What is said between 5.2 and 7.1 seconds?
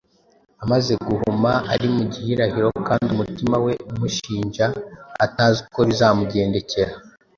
atazi uko bizamugendekera,